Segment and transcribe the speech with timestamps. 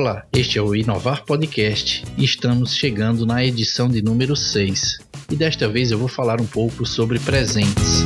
[0.00, 4.98] Olá, este é o Inovar Podcast e estamos chegando na edição de número 6.
[5.30, 8.00] E desta vez eu vou falar um pouco sobre presentes.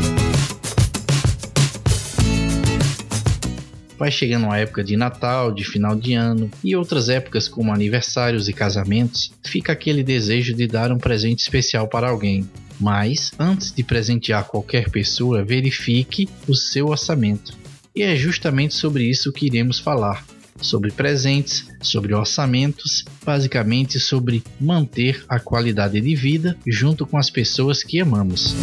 [3.97, 8.49] Vai chegando a época de Natal, de final de ano e outras épocas como aniversários
[8.49, 12.51] e casamentos, fica aquele desejo de dar um presente especial para alguém.
[12.81, 17.57] Mas, antes de presentear qualquer pessoa, verifique o seu orçamento.
[17.95, 20.27] E é justamente sobre isso que iremos falar
[20.65, 27.83] sobre presentes, sobre orçamentos, basicamente sobre manter a qualidade de vida junto com as pessoas
[27.83, 28.55] que amamos.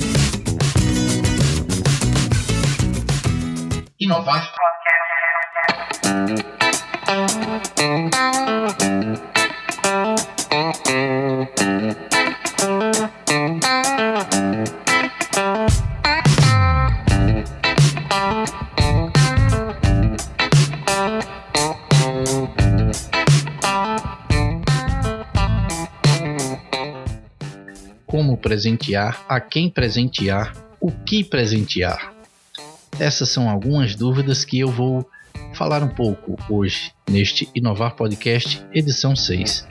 [4.00, 4.52] Inovar.
[28.52, 32.14] Presentear, a quem presentear, o que presentear.
[33.00, 35.10] Essas são algumas dúvidas que eu vou
[35.54, 39.66] falar um pouco hoje neste Inovar Podcast, edição 6.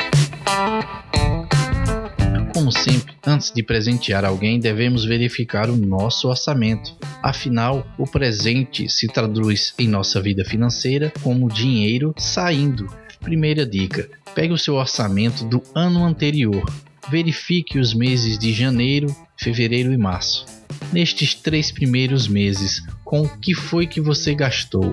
[2.55, 6.97] Como sempre, antes de presentear alguém, devemos verificar o nosso orçamento.
[7.23, 12.86] Afinal, o presente se traduz em nossa vida financeira como dinheiro saindo.
[13.20, 16.64] Primeira dica: pegue o seu orçamento do ano anterior.
[17.09, 20.45] Verifique os meses de janeiro, fevereiro e março.
[20.93, 24.92] Nestes três primeiros meses, com o que foi que você gastou?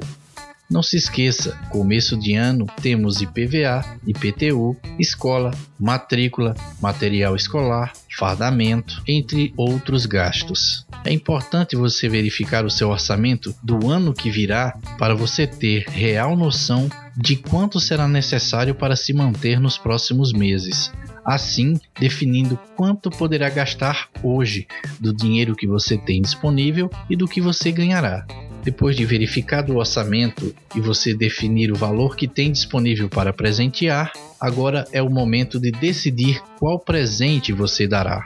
[0.70, 9.54] Não se esqueça, começo de ano temos IPVA, IPTU, escola, matrícula, material escolar, fardamento, entre
[9.56, 10.86] outros gastos.
[11.06, 16.36] É importante você verificar o seu orçamento do ano que virá para você ter real
[16.36, 20.92] noção de quanto será necessário para se manter nos próximos meses.
[21.28, 24.66] Assim, definindo quanto poderá gastar hoje
[24.98, 28.26] do dinheiro que você tem disponível e do que você ganhará.
[28.64, 34.14] Depois de verificado o orçamento e você definir o valor que tem disponível para presentear,
[34.40, 38.26] agora é o momento de decidir qual presente você dará.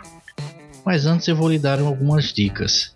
[0.86, 2.96] Mas antes eu vou lhe dar algumas dicas.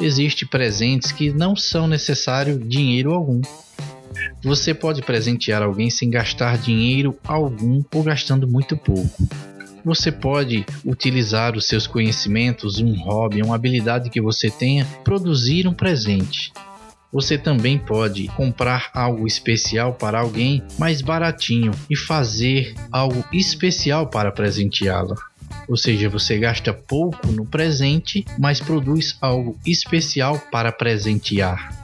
[0.00, 3.42] Existem presentes que não são necessário dinheiro algum.
[4.42, 9.28] Você pode presentear alguém sem gastar dinheiro algum ou gastando muito pouco.
[9.84, 15.74] Você pode utilizar os seus conhecimentos, um hobby, uma habilidade que você tenha, produzir um
[15.74, 16.52] presente.
[17.12, 24.32] Você também pode comprar algo especial para alguém mais baratinho e fazer algo especial para
[24.32, 25.16] presenteá-la.
[25.68, 31.81] Ou seja, você gasta pouco no presente, mas produz algo especial para presentear.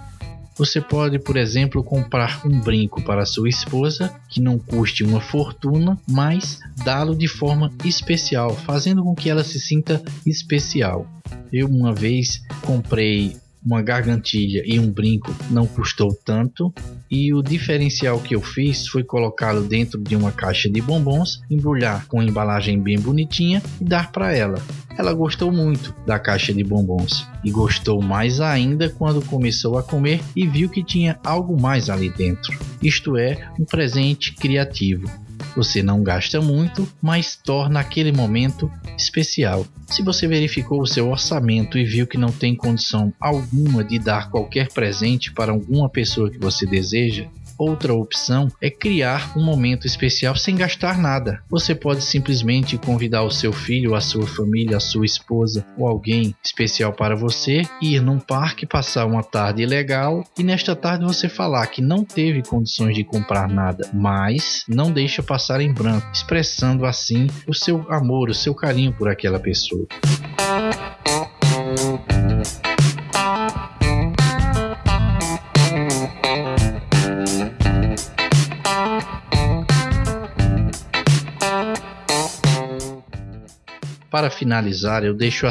[0.59, 5.97] Você pode, por exemplo, comprar um brinco para sua esposa que não custe uma fortuna,
[6.07, 11.07] mas dá-lo de forma especial, fazendo com que ela se sinta especial.
[11.53, 13.37] Eu uma vez comprei
[13.69, 16.73] uma gargantilha e um brinco não custou tanto.
[17.11, 22.07] E o diferencial que eu fiz foi colocá-lo dentro de uma caixa de bombons, embrulhar
[22.07, 24.59] com embalagem bem bonitinha e dar para ela.
[24.97, 30.21] Ela gostou muito da caixa de bombons e gostou mais ainda quando começou a comer
[30.35, 32.59] e viu que tinha algo mais ali dentro.
[32.83, 35.28] Isto é, um presente criativo.
[35.57, 39.67] Você não gasta muito, mas torna aquele momento especial.
[39.87, 44.31] Se você verificou o seu orçamento e viu que não tem condição alguma de dar
[44.31, 47.27] qualquer presente para alguma pessoa que você deseja,
[47.59, 51.43] Outra opção é criar um momento especial sem gastar nada.
[51.51, 56.35] Você pode simplesmente convidar o seu filho, a sua família, a sua esposa ou alguém
[56.43, 61.67] especial para você, ir num parque, passar uma tarde legal e nesta tarde você falar
[61.67, 67.27] que não teve condições de comprar nada, mas não deixa passar em branco, expressando assim
[67.47, 69.87] o seu amor, o seu carinho por aquela pessoa.
[84.19, 85.51] Para finalizar, eu deixo a,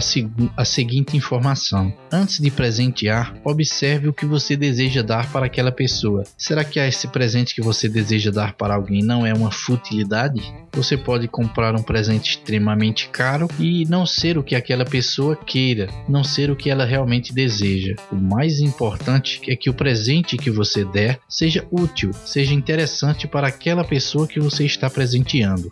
[0.57, 6.25] a, seguinte informação: antes de presentear, observe o que você deseja dar para aquela pessoa.
[6.37, 10.53] Será que esse presente que você deseja dar para alguém não é uma futilidade?
[10.73, 15.87] Você pode comprar um presente extremamente caro e não ser o que aquela pessoa queira,
[16.05, 17.95] não ser o que ela realmente deseja.
[18.11, 23.47] O mais importante é que o presente que você der seja útil, seja interessante para
[23.47, 25.71] aquela pessoa que você está presenteando.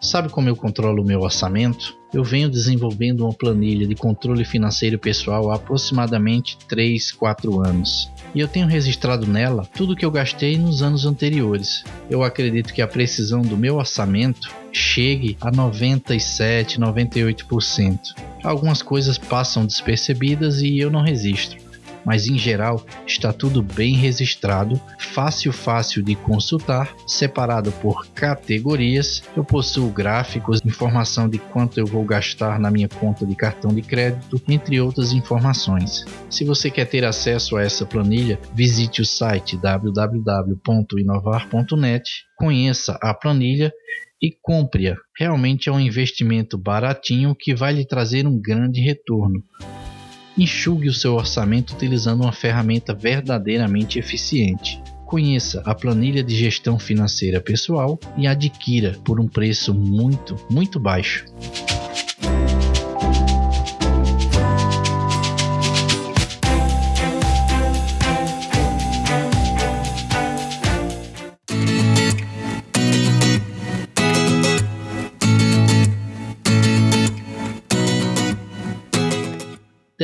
[0.00, 1.94] Sabe como eu controlo o meu orçamento?
[2.14, 8.13] Eu venho desenvolvendo uma planilha de controle financeiro pessoal há aproximadamente 3, 4 anos.
[8.34, 11.84] E eu tenho registrado nela tudo que eu gastei nos anos anteriores.
[12.10, 17.98] Eu acredito que a precisão do meu orçamento chegue a 97, 98%.
[18.42, 21.63] Algumas coisas passam despercebidas e eu não registro
[22.04, 29.22] mas em geral está tudo bem registrado, fácil fácil de consultar, separado por categorias.
[29.36, 33.82] Eu possuo gráficos, informação de quanto eu vou gastar na minha conta de cartão de
[33.82, 36.04] crédito, entre outras informações.
[36.28, 43.72] Se você quer ter acesso a essa planilha, visite o site www.inovar.net, conheça a planilha
[44.20, 44.96] e compre-a.
[45.18, 49.42] Realmente é um investimento baratinho que vai lhe trazer um grande retorno.
[50.36, 54.82] Enxugue o seu orçamento utilizando uma ferramenta verdadeiramente eficiente.
[55.06, 61.24] Conheça a planilha de gestão financeira pessoal e adquira por um preço muito, muito baixo.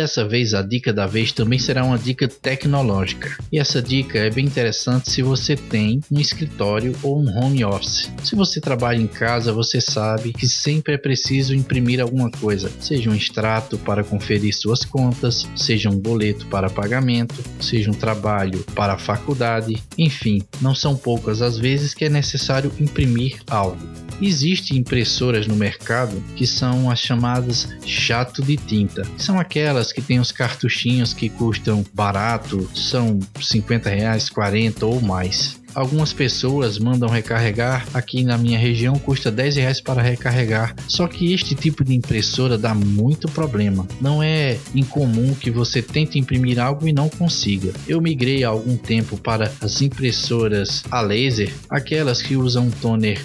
[0.00, 3.36] Dessa vez a dica da vez também será uma dica tecnológica.
[3.52, 8.10] E essa dica é bem interessante se você tem um escritório ou um home office.
[8.24, 13.10] Se você trabalha em casa, você sabe que sempre é preciso imprimir alguma coisa, seja
[13.10, 18.94] um extrato para conferir suas contas, seja um boleto para pagamento, seja um trabalho para
[18.94, 23.86] a faculdade, enfim, não são poucas as vezes que é necessário imprimir algo.
[24.20, 29.02] Existem impressoras no mercado que são as chamadas jato de tinta.
[29.16, 35.60] São aquelas que têm os cartuchinhos que custam barato, são 50 reais, 40 ou mais.
[35.74, 40.74] Algumas pessoas mandam recarregar, aqui na minha região custa 10 reais para recarregar.
[40.88, 43.86] Só que este tipo de impressora dá muito problema.
[44.00, 47.72] Não é incomum que você tente imprimir algo e não consiga.
[47.86, 53.20] Eu migrei há algum tempo para as impressoras a laser, aquelas que usam um toner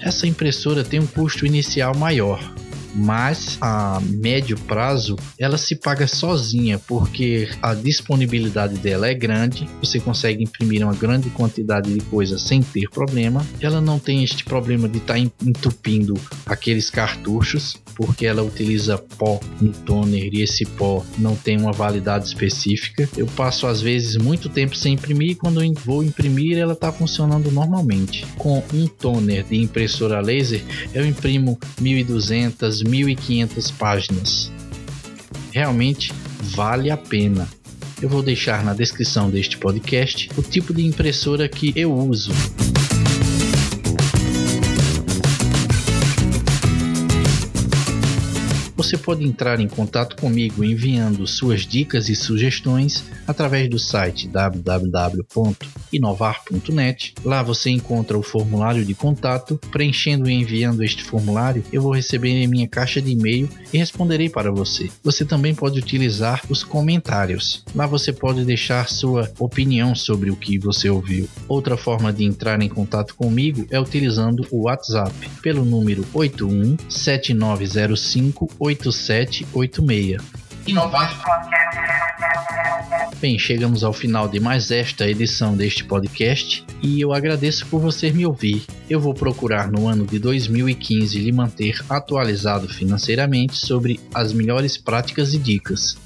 [0.00, 2.40] essa impressora tem um custo inicial maior,
[2.94, 10.00] mas a médio prazo ela se paga sozinha porque a disponibilidade dela é grande, você
[10.00, 13.46] consegue imprimir uma grande quantidade de coisas sem ter problema.
[13.60, 16.14] Ela não tem este problema de estar tá entupindo
[16.46, 22.26] aqueles cartuchos, porque ela utiliza pó no toner e esse pó não tem uma validade
[22.26, 23.08] específica.
[23.16, 26.92] Eu passo às vezes muito tempo sem imprimir e quando eu vou imprimir ela está
[26.92, 28.26] funcionando normalmente.
[28.36, 30.62] Com um toner de impressora laser
[30.94, 34.50] eu imprimo 1200 1.500 páginas.
[35.52, 37.48] Realmente vale a pena.
[38.00, 42.32] Eu vou deixar na descrição deste podcast o tipo de impressora que eu uso.
[48.80, 57.14] Você pode entrar em contato comigo enviando suas dicas e sugestões através do site www.inovar.net.
[57.22, 59.60] Lá você encontra o formulário de contato.
[59.70, 64.30] Preenchendo e enviando este formulário, eu vou receber em minha caixa de e-mail e responderei
[64.30, 64.88] para você.
[65.04, 67.62] Você também pode utilizar os comentários.
[67.74, 71.28] Lá você pode deixar sua opinião sobre o que você ouviu.
[71.46, 78.69] Outra forma de entrar em contato comigo é utilizando o WhatsApp pelo número 81 7905
[78.70, 80.22] 8786.
[80.66, 81.20] Inovar.
[83.20, 88.10] Bem, chegamos ao final de mais esta edição deste podcast e eu agradeço por você
[88.10, 88.64] me ouvir.
[88.88, 95.34] Eu vou procurar no ano de 2015 lhe manter atualizado financeiramente sobre as melhores práticas
[95.34, 95.96] e dicas.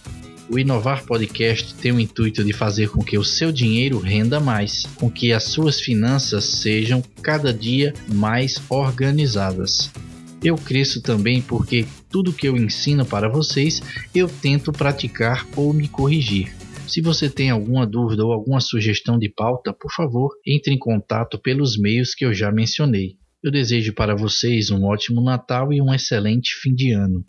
[0.51, 4.85] O Inovar Podcast tem o intuito de fazer com que o seu dinheiro renda mais,
[4.97, 9.91] com que as suas finanças sejam cada dia mais organizadas.
[10.45, 13.81] Eu cresço também porque tudo que eu ensino para vocês
[14.15, 16.55] eu tento praticar ou me corrigir.
[16.87, 21.39] Se você tem alguma dúvida ou alguma sugestão de pauta, por favor, entre em contato
[21.39, 23.13] pelos meios que eu já mencionei.
[23.43, 27.25] Eu desejo para vocês um ótimo Natal e um excelente fim de ano.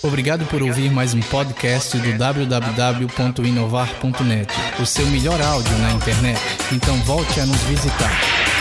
[0.00, 6.38] Obrigado por ouvir mais um podcast do www.inovar.net, o seu melhor áudio na internet.
[6.72, 8.57] Então volte a nos visitar.